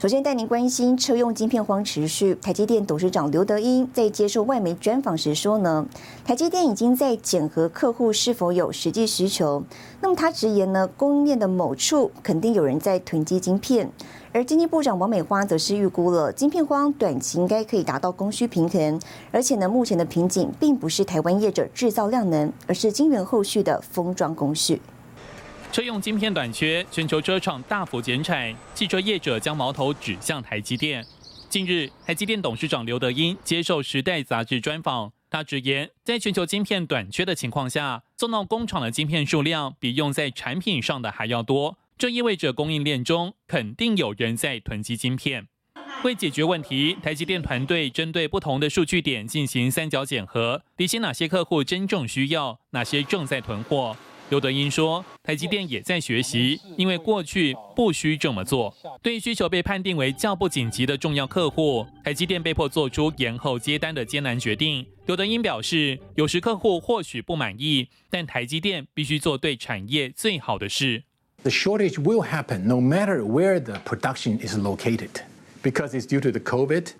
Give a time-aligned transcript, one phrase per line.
[0.00, 2.34] 首先带您关心车用晶片荒持续。
[2.36, 5.86] 台积电董事长刘德英在接受外媒专访时说呢，
[6.24, 9.62] 台积电已经在检核客户是否有实际需求。
[10.00, 13.92] 那么他直言呢，供应链的某处肯定有人在囤积晶片。
[14.32, 18.98] 而经济部长王美花则是预估了晶片荒短期应该可以达到供需平衡，
[19.30, 24.80] 而且呢，目前的瓶颈并不是台湾业者制造量能，而是晶圆后续的封装工序。
[25.72, 31.04] 车用晶片短缺，全球车厂大幅减产，汽车业者将矛头指向台积电。
[31.48, 45.46] 近日，台积电董事长刘德英接受《时代》杂志专访，他直言，在全球晶片短缺的情况下，送到工厂的晶片数量比用在产品上的还要多，这意味着供应链中肯定有人在囤积晶片。
[46.02, 53.96] 为解决问题，台积电团队针对不同的数据点进行三角检核，理清哪些客户真正需要，哪些正在囤货。
[54.30, 58.72] 刘德英说：“台积电也在学习，因为过去不需这么做。
[59.02, 71.02] 对需求被判定为较不紧急的重要客户，台积电被迫做出延后接单的艰难决定。”刘德英表示：“有时客户或许不满意，但台积电必须做对产业最好的事。”
[71.42, 75.10] The shortage will happen no matter where the production is located,
[75.60, 76.92] because it's due to the COVID.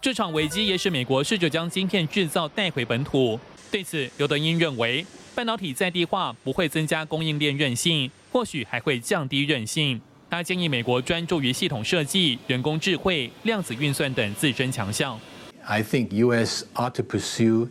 [0.00, 3.40] 这场危机也使美国试着将晶片制造带回本土。
[3.72, 5.04] 对此，刘德英认为。
[5.34, 10.00] 半导体在地化不会增加供应链韧性，或许还会降低韧性。
[10.30, 15.18] 他建议美国专注于系统设计、人工智慧、量子运算等自身强项。
[15.66, 16.64] I think U.S.
[16.74, 17.68] ought to pursue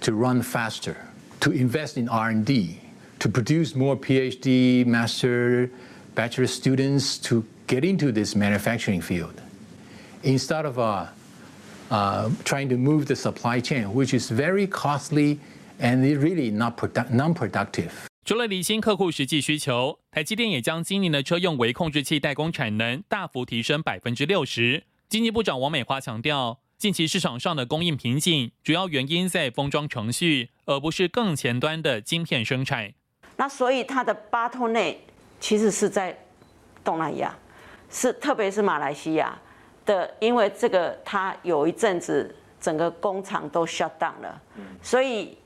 [0.00, 0.94] to run faster,
[1.40, 2.76] to invest in R&D,
[3.18, 5.68] to produce more PhD, master,
[6.14, 9.34] bachelor students to get into this manufacturing field,
[10.22, 11.06] instead of uh,
[11.90, 15.38] uh, trying to move the supply chain, which is very costly
[15.82, 17.90] and it really not product non-productive.
[18.24, 24.84] 除了理清客户实际需求，台积电也将今年的车用微控制器代工产能大幅提升百分之六十。
[25.08, 32.92] 经济部长王美花强调，近期市场上的供应瓶颈，主要原因在封装程序，而不是更前端的晶片生产。
[33.36, 35.04] 那所以它的巴托内
[35.40, 36.16] 其实是在
[36.84, 37.36] 东南亚，
[37.90, 39.36] 是特别是马来西亚
[39.84, 44.40] 的，因为这个它有一阵子整个工厂都 shut down 了，
[44.80, 45.36] 所以。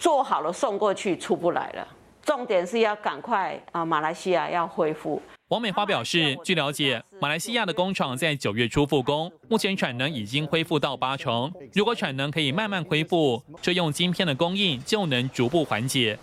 [0.00, 1.86] 做好了送过去出不来了，
[2.22, 3.84] 重点是要赶快啊！
[3.84, 5.20] 马来西亚要恢复。
[5.48, 11.52] 王美花表示，据了解，马来西亚的工厂在九月初复工，目前产能已经恢复到八成。
[11.74, 16.18] 如果产能可以慢慢恢复，车用晶片的供应就能逐步缓解。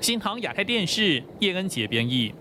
[0.00, 2.32] 新唐亚太电视叶恩杰编译。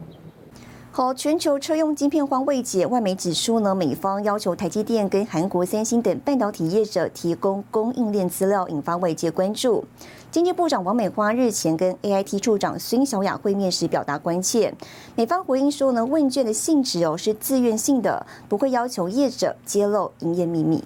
[0.90, 9.86] 好，全球车用晶片荒未解，外媒指出呢，美方要求台积电跟韩国三星等半导体业者提供供应链资料，引发外界关注。
[10.30, 14.74] 经济部长王美花日前跟 AIT 处长孙小雅会面时表达关切，
[15.16, 20.84] 美方回应说呢，问卷的性质哦是自愿性的，不会要求业者揭露营业秘密。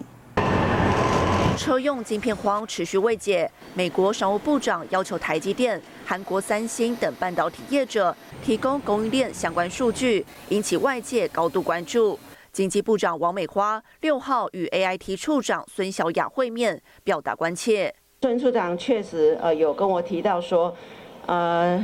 [1.57, 12.17] 车用晶片荒持续未解，美国商务部长要求台积电、韩国三星等半导体业者提供供应链相关数据，引起外界高度关注。
[12.53, 17.95] 经济部长王美花六号与 AIT 处长孙小雅会面，表达关切。
[18.23, 20.71] 孙处长确实呃有跟我提到说，
[21.25, 21.83] 呃，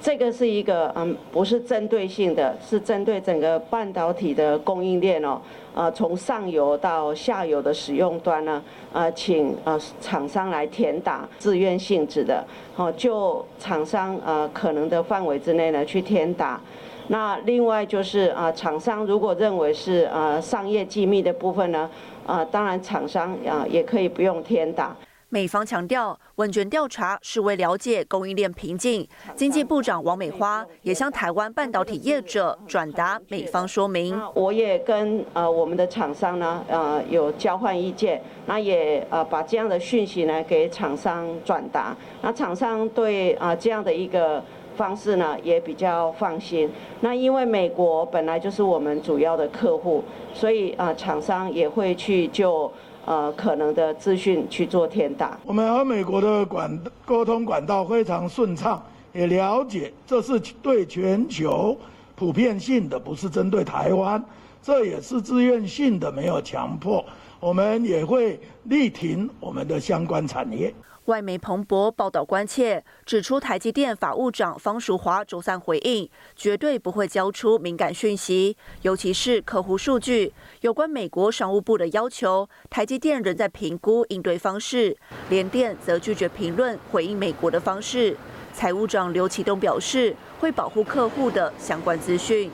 [0.00, 5.40] 这个是一个嗯不是针对性的，是针对整个半导体的供应链哦，
[5.74, 8.62] 呃从上游到下游的使用端呢，
[8.92, 12.44] 呃请呃厂商来填打自愿性质的，
[12.76, 16.60] 哦就厂商呃可能的范围之内呢去填打，
[17.08, 21.90] 那另外就是啊厂商如果认为是呃商业机密的部分呢，
[22.24, 24.96] 啊当然厂商啊也可以不用填打。
[25.34, 29.04] 美方强调，问卷调查是为了解供应链瓶颈。
[29.34, 34.16] 经济部长王美花也向台湾半导体业者转达美方说明。
[34.32, 41.96] 我也跟呃我们的厂商呢，呃有交换意见，那也呃把这样的讯息呢给厂商转达。
[42.22, 44.40] 那厂商对啊这样的一个
[44.76, 46.70] 方式呢也比较放心。
[47.00, 52.70] 那因为美国本来就是我们主要的客户，所以啊厂商也会去就。
[53.06, 55.38] 呃，可能的资讯去做天打。
[55.44, 61.76] 我们和美国的管沟通管道非常顺畅，也了解这是对全球
[62.14, 64.22] 普遍性的，不是针对台湾，
[64.62, 67.04] 这也是自愿性的，没有强迫。
[67.44, 70.74] 我们也会力挺我们的相关产业。
[71.04, 80.32] 外媒彭博报道关切，指出台积电法务长方淑华周三回应，绝对不会交出敏感讯息，尤其是客户数据。
[80.62, 84.96] 有关美国商务部的要求，台积电仍在评估应对方式。
[85.28, 88.16] 联电则拒绝评论回应美国的方式。
[88.54, 92.50] 财务长刘启东表示，会保护客户的相关资讯。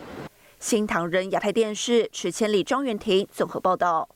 [0.58, 4.08] 新唐人亚太电视池千里、张元婷综合报道。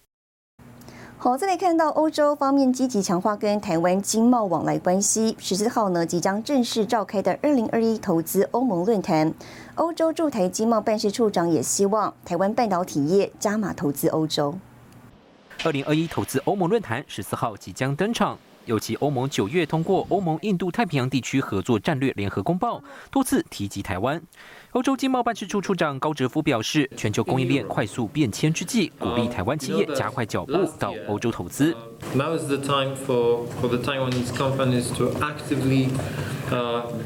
[1.24, 5.34] 好，再来看到欧洲方面积极强化跟台湾经贸往来关系。
[5.40, 9.32] 十四号呢，即将正式召开的二零二一投资欧盟论坛，
[9.76, 14.54] 欧洲驻台经贸办事处长也希望台湾半导体业加码投资欧洲。
[15.64, 18.36] 二零二一投资欧盟论坛十四号即将登场。
[18.66, 24.22] 尤其欧盟九月通过欧盟印度太平洋地区合作战略联合公报，多次提及台湾。
[24.72, 31.74] 欧洲经贸办事处处长高哲夫表示，全球供应链快速变迁之际，鼓励台湾企业加快脚步到欧洲投资。
[32.14, 35.88] Now is the time for for the Taiwanese companies to actively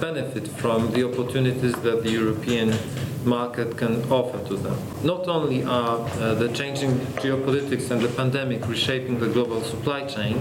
[0.01, 2.73] benefit from the opportunities that the European
[3.25, 4.75] market can offer to them.
[5.03, 5.99] Not only are
[6.37, 10.37] the changing geopolitics and the pandemic reshaping the global supply chain.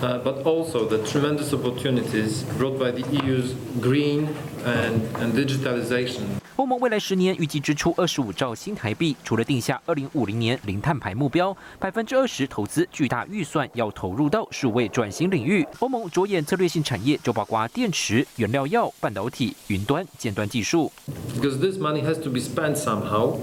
[0.00, 4.28] But also the tremendous opportunities brought by the EU's green
[4.64, 6.22] and and digitalization.
[6.56, 15.66] 欧盟未来十年预计支出二十五兆新台币，除了定下二零五零年零碳排目标，百分之二十投资巨大预算要投入到数位转型领域。
[15.80, 20.90] 欧盟着眼策略性产业，就包括电池、原料药、半导体、云端、尖端技术。
[21.38, 23.36] Because this money has to be spent somehow,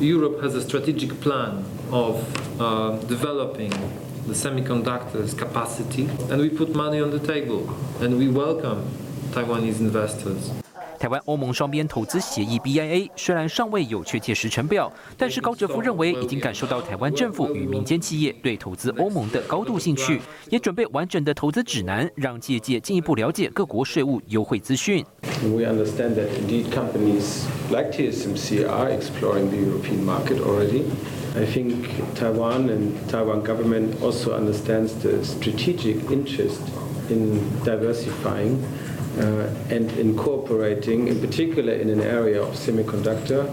[0.00, 1.62] Europe has a strategic plan
[1.92, 2.16] of
[3.08, 3.70] developing.
[4.26, 7.64] The semiconductors capacity, and we put money on the table,
[8.00, 8.82] and we welcome
[9.32, 10.50] Taiwanese investors.
[10.98, 25.04] 台湾欧盟双边投资协议 BIA 虽然尚未有确切时程表，但是高哲夫认为已经感受到台湾政府与民间企业对投资欧盟的高度兴趣，也准备完整的投资指南，让业界进一步了解各国税务优惠资讯。
[25.42, 30.84] We understand that indeed companies like TSMC are exploring the European market already.
[31.34, 36.60] I think Taiwan and Taiwan government also understands the strategic interest
[37.08, 38.62] in diversifying
[39.18, 43.46] uh, and incorporating, in particular in an area of semiconductor.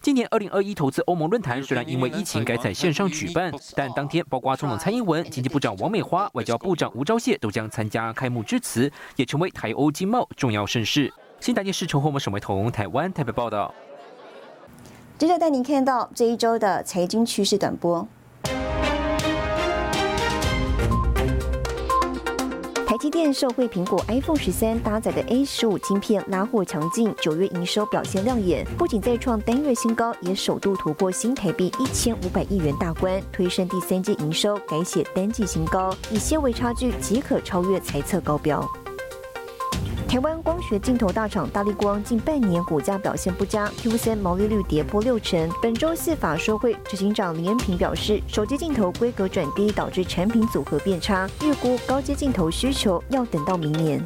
[0.00, 11.12] 今年二零二一投资欧盟论坛虽然因为疫情改在线上举办，但当天包括总统蔡英文、经济部长王美花、外交部长吴钊燮都将参加开幕致辞，也成为台欧经贸重要盛事。
[11.38, 13.74] 新台电视陈宏文、沈维彤，台湾台北报道。
[15.18, 18.06] 接着带您看到这一周的财经趋势短波。
[22.86, 38.62] 台积电受惠苹果 iPhone 十三搭载的 A 十五晶片拉货强劲，九月营收表现亮眼，不仅再创单月新高，也首度突破新台币一千五百亿元大关，推升第三季营收改写单季新高，以些微差距即可超越财测高标。
[40.08, 45.50] 台湾光学镜头大厂大力光近半年股价表现不佳，Q 三毛利率跌破六成。
[45.60, 54.00] 本周四法说会，执行长林恩平表示，手机镜头规格转低导致产品组合变差，预估高阶镜头需求要等到明年。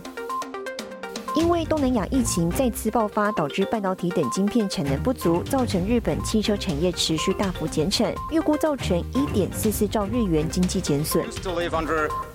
[1.40, 11.24] 因为东南亚疫情再次爆发，导致半导体等晶片产能不足，造成日本汽车产业持续大幅减产，预估造成一点四四兆日元经济减损。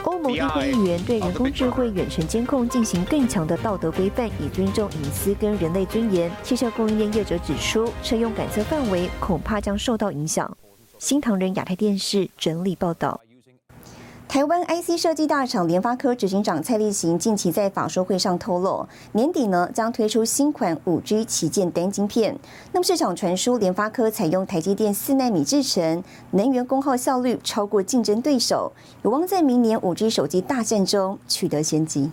[0.04, 6.32] 欧盟议会议员对人工智慧远程监控进行更强的道德规范，以尊重隐私跟人类尊严。
[6.42, 10.52] 汽车供应链业者指出，车用感测范围恐怕将受到影响。
[10.98, 13.22] 新唐人亚太电视整理报道。
[14.28, 22.38] 台湾 IC 设计大厂联发科执行长蔡立行近期在法说会上透露，年底呢将推出新款五 G 旗舰单晶片。
[22.74, 32.12] 那么市场传出联发科采用台积电四纳米制程，能源功耗效率超过竞争对手，有望在明年五 G 手机大战中取得先机。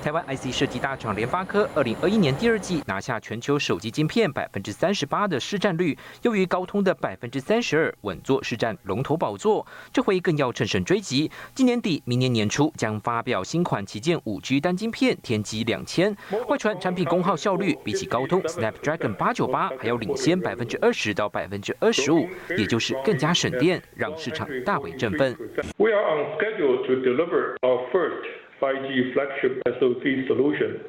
[0.00, 9.66] 台湾 IC 设计大厂联发科，二零二一年第二季拿下全球手机晶片百分之三十八的市占率，优于高通的百分之三十二，稳坐市占龙头宝座。
[9.92, 16.16] 这回更要乘胜追击，今年底、明年年初将发表新款旗舰五 G 单晶片天玑两千，
[16.48, 22.26] 外传产品功耗效率比起高通 Snapdragon 八九八还要领先百分之二十到百分之二十五，
[22.56, 25.36] 也就是更加省电，让市场大为振奋。
[25.76, 28.39] We are on schedule to deliver our first.
[28.60, 30.80] 5G flagship SoC solution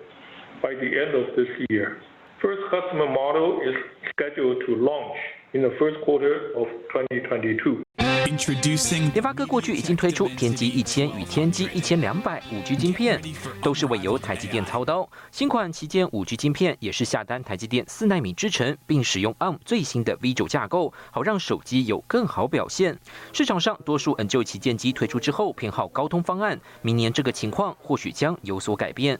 [0.61, 2.01] by the end of this year.
[2.41, 3.75] First customer model is
[4.09, 5.15] scheduled to launch
[5.53, 7.83] in the first quarter of 2022.
[8.25, 13.21] Introducing 联发科过去已经推出天玑一千与天玑一千两百五 G 晶片，
[13.61, 15.07] 都是为由台积电操刀。
[15.29, 22.97] 新款旗舰五 G 晶片也是下单台积电四纳米制程，并使用 ARM 最新的 V 九架构，好让手机有更好表现。
[23.33, 29.19] 市场上多数 N 九旗舰机推出之后偏好高通方案，明年这个情况或许将有所改变。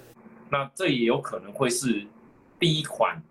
[0.49, 2.03] 那这也有可能会是
[2.61, 3.21] 第一款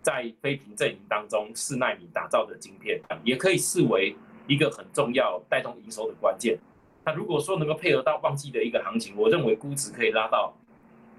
[0.00, 4.14] 在非屏阵营当中四纳米打造的晶片，也可以视为。
[4.46, 6.58] 一个很重要带动营收的关键。
[7.02, 10.52] 那如果说能够配合到旺季的一个行情，我认为估值可以拉到。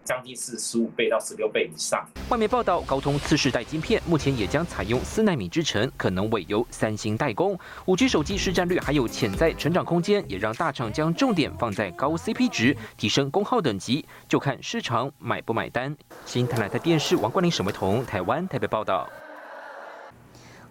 [0.05, 2.07] 将近是十五倍到十六倍以上。
[2.29, 7.59] 外媒报道，高通次世代晶片目前也将采用四纳米制程，可能委由三星代工。
[7.85, 15.95] 五 G 手机市占率还有潜在成长空间，也让大厂将重点放在高 CP 值，提升功耗等级，就看市场买不买单。
[16.25, 19.09] 新台台电视王冠林、沈维彤，台湾台北报道。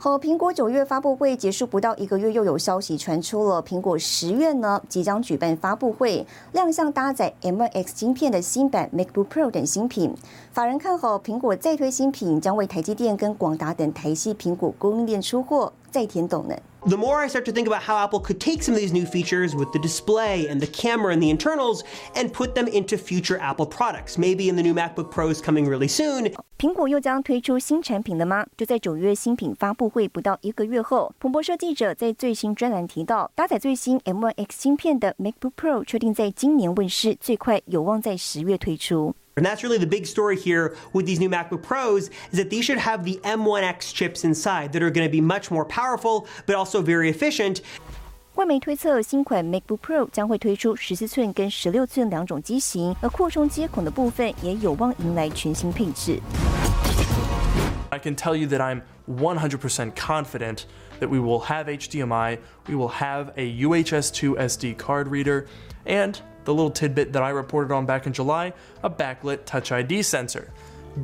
[0.04, 10.14] 和苹果九月发布会结束不到一个月，又有消息传出了，苹果十月呢即将举办发布会，亮相搭载 M1X 芯片的新版 MacBook Pro 等新品。
[10.52, 16.58] 法人看好苹果再推新品，将为台积电跟广达等台系苹果供应链出货，再添动能。
[16.86, 19.54] the more I start to think about how Apple could take some of these new features
[19.54, 21.82] with the display and the camera and the internals
[22.14, 25.88] and put them into future Apple products, maybe in the new MacBook Pros coming really
[25.88, 26.34] soon.
[26.58, 28.44] 苹果又将推出新产品了吗？
[28.56, 39.14] 就在九月新品发布会不到一个月后，彭博社记者在最新专栏提到，搭载最新 M1X 芯片的 MacBook Pro 确定在今年问世，最快有望在十月推出。
[39.35, 42.77] And that's really the big story here with these new MacBook Pros is that these should
[42.77, 46.81] have the M1X chips inside that are going to be much more powerful but also
[46.81, 47.61] very efficient.
[48.35, 56.19] 外媒推测，新款 MacBook Pro 将会推出十四寸跟十六寸两种机型，而扩充接口的部分也有望迎来全新配置。
[57.91, 60.65] I can tell you that I'm 100% confident
[60.99, 62.37] that we will have HDMI,
[62.67, 65.47] we will have a UHS 2 SD card reader,
[65.85, 70.02] and the little tidbit that I reported on back in July a backlit Touch ID
[70.02, 70.48] sensor.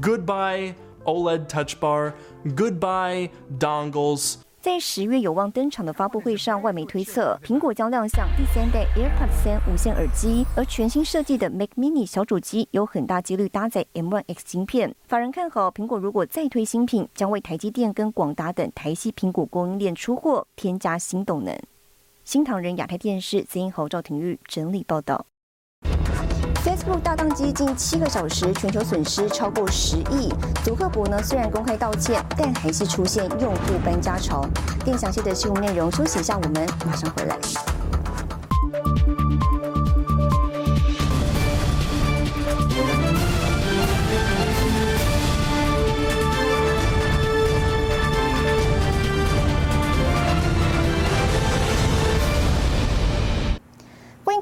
[0.01, 4.37] Goodbye OLED Touch Bar, goodbye dongles.
[4.61, 14.95] 在十月有望登场的发布会上，外媒推测苹果将亮相第三代 AirPods 三无线耳机，而全新设计的 Mac Mini 小主机有很大几率搭载 M1X 芯片。
[15.09, 21.59] 法人看好苹果如果再推新品，将为台积电跟广达等台系苹果供应链出货添加新动能。
[22.31, 25.27] 新唐人亚太电视资音侯赵廷玉整理报道。
[26.65, 30.33] Facebook 大宕机近七个小时，全球损失超过十亿。
[30.65, 34.49] 祖克伯呢虽然公开道歉，但还是出现用户搬家潮。
[34.87, 37.37] 更详细的新闻内容，休息一下，我们马上回来。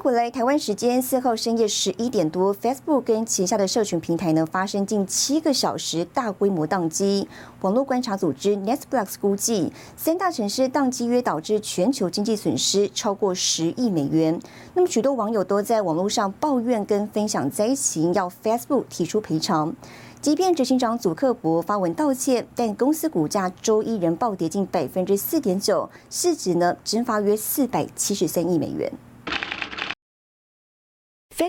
[0.09, 7.27] 回来，台湾时间四号深夜十一点多，Facebook 跟旗下的社群平台呢发生近七个小时大规模宕机。
[7.61, 14.39] 网络观察组织 Netflix 估计，三大城市宕机约导致全球经济损失超过十亿美元。
[14.73, 19.75] 那么，许多网友都在网络上抱怨跟分享灾情，要 Facebook 提出赔偿。
[20.19, 28.91] 即便执行长祖克伯发文道歉，但公司股价周一仍暴跌近百分之四点九，市值呢蒸发约四百七十三亿美元。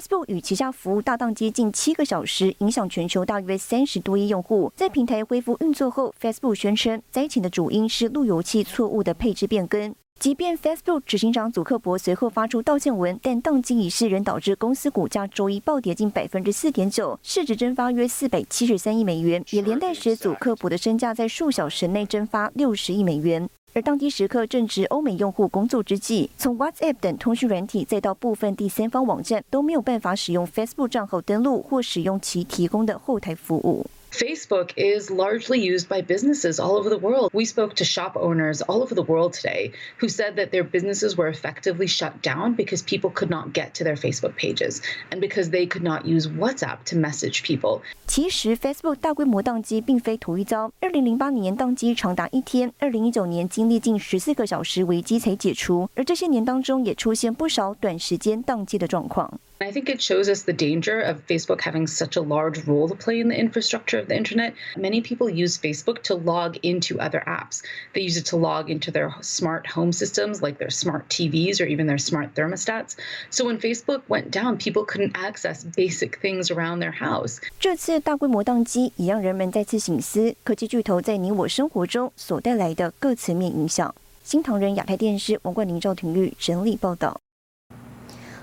[0.01, 4.73] Facebook 与旗下服务大宕机近七个小时，影响全球大约三十多亿用户。
[4.75, 9.95] 在平台恢复运作后，Facebook 宣称灾情的主因是路由器错误的配置变更。
[10.19, 23.47] 即便 Facebook 执行长祖克伯随后发出道歉文，但宕机一事仍导致公司股价周一暴跌近百分之四点九，市值蒸发约四百七十三亿美元，也连带使祖克伯的身价在数小时内蒸发六十亿美元。
[23.73, 33.87] 而当地时刻正值欧美用户工作之际，从 WhatsApp 等通讯软体，再到部分第三方网站，都没有办法使用 Facebook 账号登录或使用其提供的后台服务。
[34.12, 37.30] Facebook is largely used by businesses all over the world.
[37.34, 41.18] We spoke to shop owners all over the world today who said that their businesses
[41.18, 44.80] were effectively shut down because people could not get to their Facebook pages
[45.12, 47.82] and because they could not use WhatsApp to message people.
[48.08, 50.72] 其实，Facebook 大规模宕机并非头一遭。
[50.80, 59.42] 二零零八年宕机长达一天，二零一九年经历近十四个小时危机才解除，而这些年当中也出现不少短时间宕机的状况。
[59.62, 62.94] I think it shows us the danger of Facebook having such a large role to
[62.94, 64.54] play in the infrastructure of the internet.
[64.76, 67.64] Many people use Facebook to log into other apps.
[67.94, 71.66] They use it to log into their smart home systems, like their smart TVs or
[71.66, 72.98] even their smart thermostats.
[73.30, 77.40] So when Facebook went down, people couldn't access basic things around their house.
[77.58, 83.96] 这次大规模宕机也让人们再次醒思科技巨头在你我生活中所带来的各层面影响。
[84.24, 87.22] 新唐人亚太电视王冠林、赵廷玉整理报道。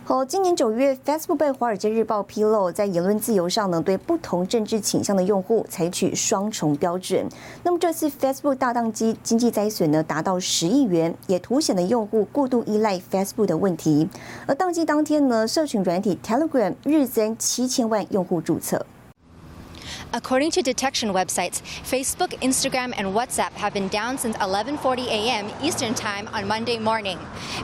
[0.08, 7.28] 好，今年九月，Facebook 被《华尔街日报》披露，在言论自由上呢，对不同政治倾向的用户采取双重标准。
[7.62, 14.08] 那么这次 Facebook 大宕机，经济灾损呢达到十亿元，也凸显了用户过度依赖 Facebook 的问题。
[14.46, 18.86] 而宕机当天呢，社群软体 Telegram 日增七千万用户注册。
[20.13, 25.47] According to detection websites, Facebook, Instagram, and WhatsApp have been down since 11:40 a.m.
[25.63, 27.19] Eastern Time on Monday morning.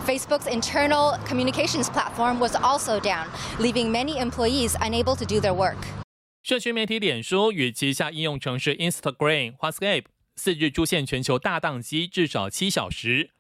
[0.07, 3.27] Facebook's internal communications platform was also down,
[3.59, 5.77] leaving many employees unable to do their work.
[6.43, 10.05] 社区媒体脸书与旗下应用程式 Instagram、WhatsApp
[10.37, 13.31] 四日出现全球大宕机，至少七小时。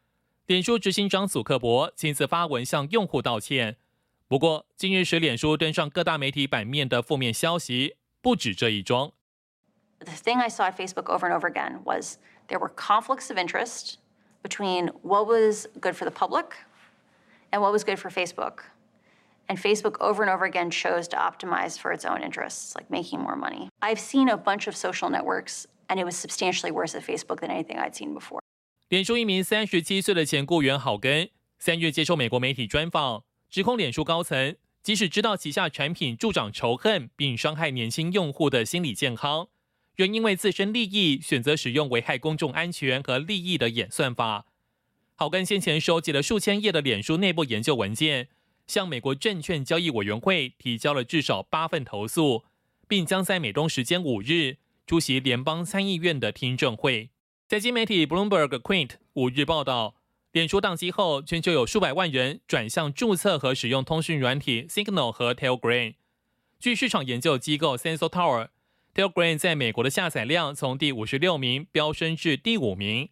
[0.46, 3.76] 脸书执行长祖克伯亲自发文向用户道歉。
[4.26, 7.96] 不过，近日使脸书登上各大媒体版面的负面消息。
[8.22, 9.12] 不止这一桩。
[10.00, 13.98] The thing I saw at Facebook over and over again was there were conflicts of interest
[14.42, 16.54] between what was good for the public
[17.50, 18.64] and what was good for Facebook.
[19.48, 23.20] And Facebook over and over again chose to optimize for its own interests, like making
[23.20, 23.70] more money.
[23.80, 27.50] I've seen a bunch of social networks, and it was substantially worse at Facebook than
[27.50, 28.40] anything I'd seen before.
[28.90, 39.47] 脸书一名三十七岁的前雇员郝根三月接受美国媒体专访，指控脸书高层 即使知道旗下产品助长仇恨并伤害年轻用户的心理健康，
[39.95, 44.45] 仍因为自身利益选择使用危害公众安全和利益的演算法。
[45.15, 48.27] 好跟先前收集了数千页的脸书内部研究文件，
[48.67, 52.43] 向美国证券交易委员会提交了至少八份投诉，
[52.85, 57.09] 并将在美东时间五日出席联邦参议院的听证会。
[57.47, 59.95] 财经媒体 Bloomberg Quint 五日报道。
[60.33, 65.93] 脸书宕机后，全球有数百万人转向注册和使用通讯软体 Signal 和 Telegram。
[66.59, 73.09] 据市场研究机构 Sensor Tower，Telegram 在美国的下载量从第五十六名飙升至第五名。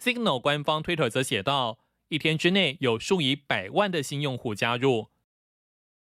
[0.00, 5.08] Signal 官方推特则写道，一天之内有数以百万的新用户加入。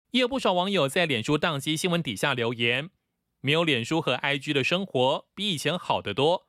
[0.09, 2.89] 也有不少网友在脸书宕机新闻底下留言
[3.41, 6.47] ：“没有脸书和 IG 的生活比以前好得多。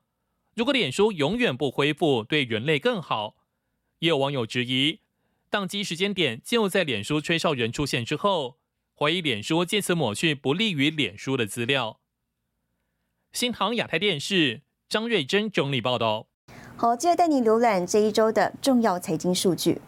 [0.54, 3.36] 如果脸书永远不恢复，对人类更好。”
[4.00, 5.00] 也有网友质疑，
[5.50, 8.56] 宕机时间点就在脸书吹哨人出现之后，
[8.98, 12.00] 怀疑脸书借此抹去不利于脸书的资料。
[13.32, 16.28] 新唐亚太电视张瑞珍整理报道。
[16.76, 19.78] 好，接着带你浏览这一周的重要财经数据。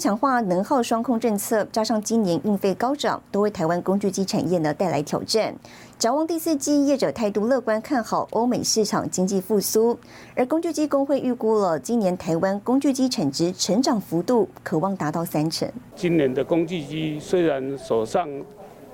[0.00, 5.54] 强化能耗双控政策，加上今年运费高涨，都为台湾工具机产业呢带来挑战。
[5.98, 9.98] 展望第四季，业者态度乐观，看好欧美市场经济复苏。
[10.34, 15.70] 而工具机工会预估了今年台湾工具机产值成长幅度，渴望达到三成。
[15.94, 18.26] 今年的工具机虽然手上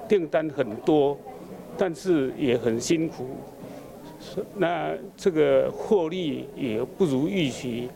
[0.09, 1.17] 订单很多，
[1.79, 3.29] 但是也很辛苦。
[4.57, 7.89] 那这个获利也不如预期。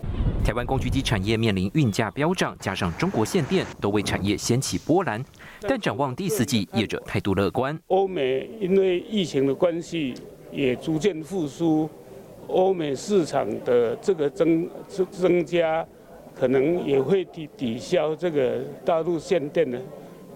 [0.45, 5.23] 台湾工具机产业面临运价飙涨，加上中国限电，都为产业掀起波澜。
[5.61, 7.79] 但展望第四季，业者态度乐观。
[7.89, 10.15] 欧美因为疫情的关系，
[10.51, 11.89] 也逐渐复苏，
[12.49, 15.87] 欧美市场的这个增增增加，
[16.35, 19.79] 可能也会抵抵消这个大陆限电的。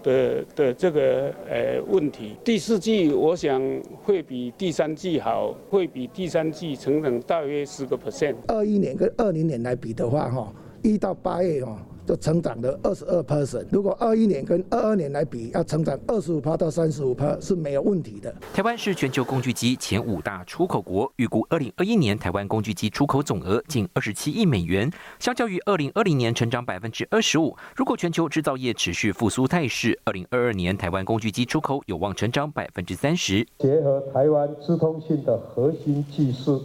[0.05, 3.59] 的的这个呃问题，第四季我想
[4.03, 8.35] 会比第三季好，会比第三季成长大约十个 percent。
[8.47, 11.75] 二一年跟二零年来比的话，哈，一到八月哦。
[12.05, 13.65] 就成长了二十二 percent。
[13.71, 18.33] 如果二一年跟二二年来比，要成长二十五到三十五是没有问题的。
[18.53, 27.55] 台湾是全球工具机前五大出口国，预估二零二一年台湾工具机出口总额近二十七亿美元，相较于二零二零年成长百分之二十五。
[27.75, 33.45] 如果全球制造业持续复苏态势，二零二二年台湾工具机出口有望成长百分之三十。
[33.59, 36.61] 结合台湾资通信的核心技术，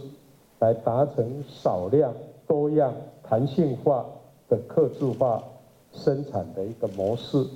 [0.59, 2.13] 来达成少量、
[2.47, 4.05] 多样、弹性化。
[4.51, 5.41] 的客制化
[5.93, 7.47] 生产的一个模式，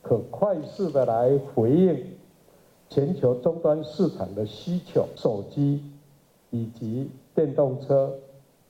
[0.00, 2.06] 可快速的来回应
[2.88, 5.82] 全球终端市场的需求，手机
[6.50, 8.14] 以及电动车、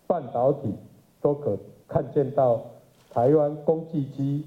[0.07, 0.75] 半导体
[1.21, 2.63] 都可看见到
[3.11, 4.47] 台湾工具机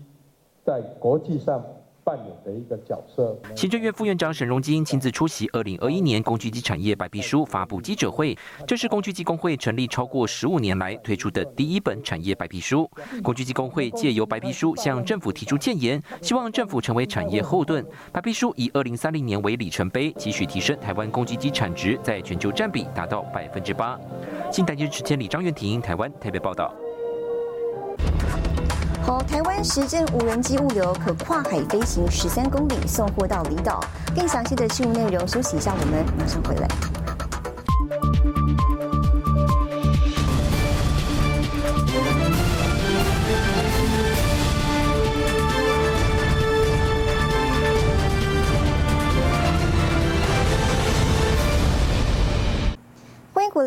[0.66, 1.64] 在国际上。
[2.04, 3.38] 扮演的一个角色。
[3.56, 8.38] 行政院副院长沈荣金亲自出席二零二一年工具机产业白皮书发布记者会，
[8.68, 12.90] 这是工具机工会成立超过十五年来推出的第一本产业白皮书。
[13.24, 17.86] 工具机工会借由白皮书向政府提出建言，希望政府成为产业后盾。
[18.12, 24.00] 白皮书以二零三零年为里程碑，继续提升台湾工具机产值在全球占比达到百分之八。
[24.52, 26.74] 新台电视千里张元婷，台湾台北报道。
[29.06, 33.84] 好，台湾实证无人机物流可跨海飞行十三公里，送货到离岛。
[34.16, 36.93] 更详细的新闻内容，休息一下，我们马上回来。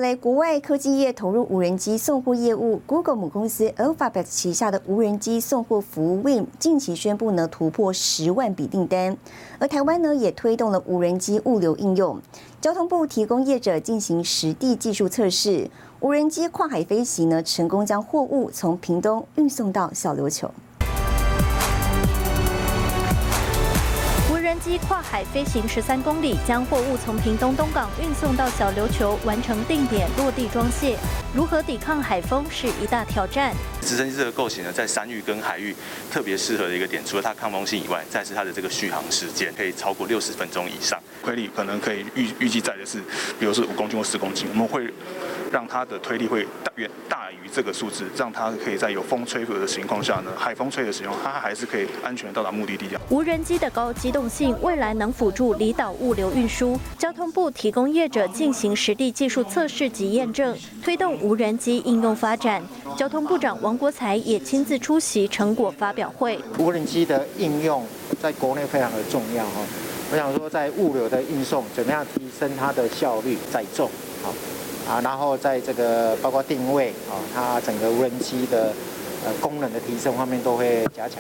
[0.07, 2.81] 回来，国外科技业投入无人机送货业务。
[2.87, 9.17] Google 母公司 Alphabet 旗下的无人机送货服务 Win 近期宣布呢突破十万笔订单，
[9.59, 12.21] 而台湾呢也推动了无人机物流应用。
[12.61, 20.49] 交通部提供业者进行实地技术测试，无人机跨海飞行呢成功将货物从屏东运送到小琉球。
[24.61, 30.97] 机跨海飞行十三公里，将货物从屏东东港运送到小琉球，完成定点落地装卸。
[31.35, 33.55] 如何抵抗海风是一大挑战。
[33.83, 35.75] 直升机这个构型呢，在山域跟海域
[36.11, 40.99] 特别适合的一个点，除了它抗风性以外，再是它的这个续航时间可以超过六十分钟以上。
[41.23, 42.99] 推力可能可以预预计载的是，
[43.39, 44.89] 比如是五公斤或十公斤，我们会
[45.57, 52.87] 让它的推力会大远大于这个数字，让它可以在有风吹拂的情况下呢，海风吹的时候，它还是可以安全到达目的地。
[53.09, 56.79] 无人机的高机动性，未来能辅助离岛物流运输。
[56.99, 62.63] 交通部提供业者进行实地技术测试及验证，推动无人机应用发展。
[62.95, 66.39] 交通部长王国才也亲自出席成果发表会。
[66.59, 67.83] 无人机的应用
[68.21, 69.63] 在国内非常的重要哈，
[70.13, 73.91] 我想说在物流的运送，怎么样提升它的效率、载重，
[74.23, 74.35] 好
[74.89, 78.73] 啊，然后在这个包括定位啊，它整个无人机的
[79.25, 81.19] 呃功能的提升方面都会加强。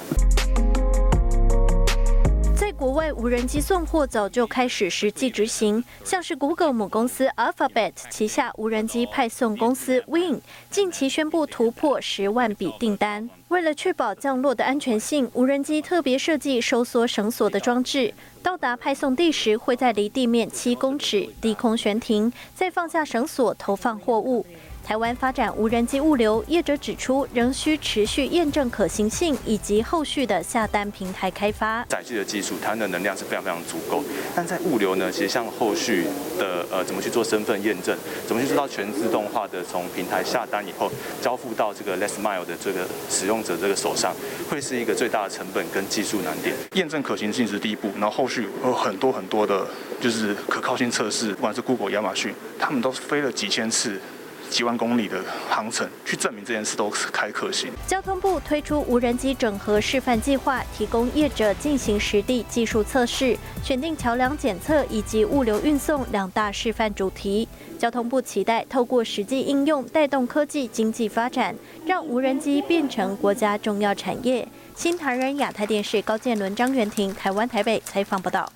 [2.78, 13.30] 国外无人机送货早就开始实际执行，像是 Google 母公司 Alphabet 旗下无人机派送公司 Wing 近期宣布突破十万笔订单。
[13.48, 18.12] 为了确保降落的安全性，无人机特别设计收缩绳索的装置，
[18.42, 24.44] 到达派送地时会在离地面七公尺低空悬停，再放下绳索投放货物。
[24.86, 31.84] 台湾发展无人机物流，业者指出，仍需持续验证可行性以及后续的下单平台开发。
[31.88, 34.04] 载具的技术，它的能量是非常非常足够。
[34.36, 36.04] 但在物流呢，其实像后续
[36.38, 40.88] 的呃，怎么去做身份验证，怎么去做到全自动化的从平台下单以后
[41.20, 44.14] 交付到这个 Less Mile 的这个使用者这个手上，
[44.48, 46.54] 会是一个最大的成本跟技术难点。
[46.74, 49.66] 验证可行性是第一步，然后后续有很多很多的，
[50.00, 54.00] 就是可靠性测试，不管是 Google、亚马逊，他们都飞了几千次。
[54.50, 57.70] 几万公里的航程，去证明这件事都是开可行。
[57.86, 67.48] 交通部推出无人机整合示范计划，提供业者进行实地技术测试，选定桥梁检测以及物流运送两大示范主题。
[67.78, 71.54] 交通部期待透过实际应用，带动科技经济发展，
[71.84, 74.46] 让无人机变成国家重要产业。
[74.74, 78.50] 新唐人亚太电视高建伦、张元婷，台湾台北采访报道。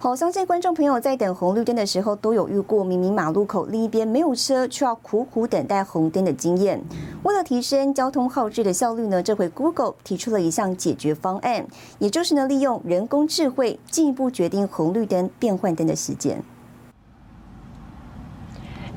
[0.00, 6.80] 好，相信观众朋友在等红绿灯的时候都有遇过，明明马路口另一边没有车，却要苦苦等待红灯的经验。
[7.24, 11.66] 为了提升交通耗资的效率呢，这回 Google 提出了一项解决方案，
[11.98, 16.40] 也就是呢，利用人工智慧进一步决定红绿灯变换灯的时间。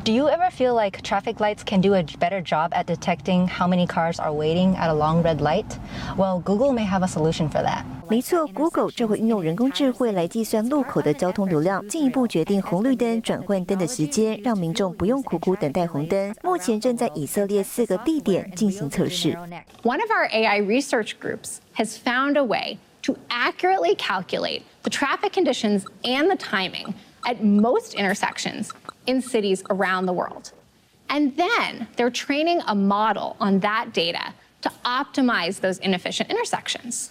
[0.04, 3.66] Do you ever feel like traffic lights can do a better job at detecting how
[3.66, 5.66] many cars are waiting at a long red light?
[6.16, 7.82] Well, Google may have a solution for that.
[8.08, 16.32] 没错，Google 这会运用人工智慧来计算路口的交通流量，进一步决定红绿灯转换灯的时间，让民众不用苦苦等待红灯。
[16.44, 19.32] 目前正在以色列四个地点进行测试。
[19.82, 25.82] One of our AI research groups has found a way to accurately calculate the traffic conditions
[26.04, 28.68] and the timing at most intersections
[29.06, 30.52] in cities around the world.
[31.08, 37.08] And then they're training a model on that data to optimize those inefficient intersections.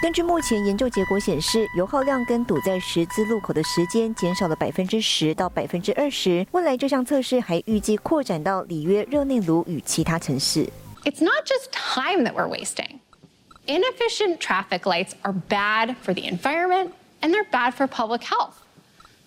[0.00, 6.46] 根据目前研究结果显示，油耗量跟堵在十字路口的时间减少了百分之十到百分之二十。
[6.52, 10.70] 未来这项测试还预计扩展到里约热内卢与其他城市。
[11.04, 13.00] It's not just time that we're wasting.
[13.66, 18.54] Inefficient traffic lights are bad for the environment and they're bad for public health.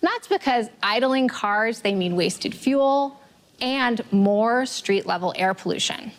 [0.01, 3.13] That's because idling cars, they mean wasted fuel
[3.59, 6.11] and more street level air pollution.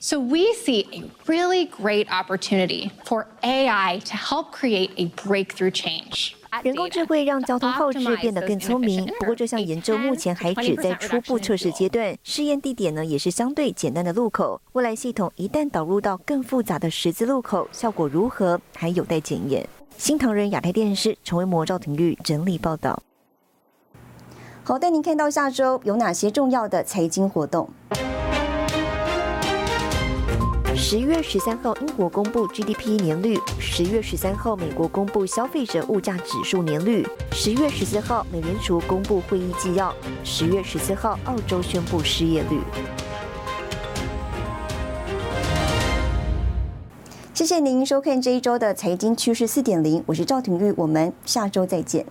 [0.00, 6.34] So we see a really great opportunity for AI to help create a breakthrough change.
[6.62, 14.60] 人工智慧让交通后置变得更聪明，不过这项研究目前还只在初步测试阶段，试验地点呢也是相对简单的路口。
[14.72, 19.68] 未来系统一旦导入到更复杂的十字路口，效果如何还有待检验。
[19.98, 23.02] 新唐人亚太电视陈为模赵廷玉整理报道。
[24.68, 27.70] 好，带您看到下周有哪些重要的财经活动。
[30.76, 37.02] 十月十三号，英国公布 GDP 年率；十月十三号，美国公布消费者物价指数年率；
[37.32, 39.90] 十月十四号，美联储公布会议纪要；
[40.22, 42.60] 十月十四号，澳洲宣布失业率。
[47.32, 52.04] 谢谢您收看这一周的财经趋势四点零，我是赵廷玉，我们下周再见。